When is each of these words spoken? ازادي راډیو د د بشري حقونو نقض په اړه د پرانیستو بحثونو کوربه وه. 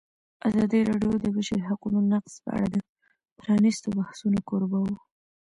ازادي 0.47 0.79
راډیو 0.89 1.11
د 1.17 1.21
د 1.23 1.25
بشري 1.35 1.61
حقونو 1.69 1.99
نقض 2.11 2.33
په 2.43 2.49
اړه 2.55 2.67
د 2.71 2.77
پرانیستو 3.39 3.87
بحثونو 3.97 4.39
کوربه 4.49 4.79
وه. 4.85 4.97